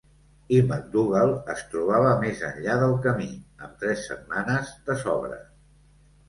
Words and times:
I 0.55 0.59
MacDougall 0.69 1.33
es 1.53 1.61
trobava 1.73 2.13
més 2.23 2.41
enllà 2.47 2.79
del 2.85 2.95
camí, 3.05 3.29
amb 3.67 3.77
tres 3.85 4.03
setmanes 4.09 4.73
de 4.89 4.99
sobres. 5.05 5.47